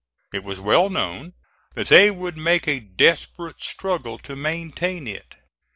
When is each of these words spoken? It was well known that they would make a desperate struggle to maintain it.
It 0.33 0.43
was 0.43 0.59
well 0.59 0.89
known 0.89 1.33
that 1.75 1.89
they 1.89 2.09
would 2.09 2.35
make 2.35 2.67
a 2.67 2.79
desperate 2.79 3.61
struggle 3.61 4.17
to 4.17 4.35
maintain 4.35 5.07
it. 5.07 5.35